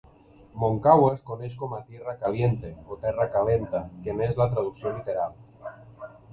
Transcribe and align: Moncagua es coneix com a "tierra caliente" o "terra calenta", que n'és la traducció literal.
Moncagua 0.61 1.11
es 1.17 1.21
coneix 1.27 1.53
com 1.59 1.75
a 1.75 1.81
"tierra 1.91 2.15
caliente" 2.23 2.73
o 2.89 2.99
"terra 3.05 3.29
calenta", 3.37 3.85
que 4.03 4.19
n'és 4.19 4.43
la 4.43 4.51
traducció 4.57 4.99
literal. 4.99 5.41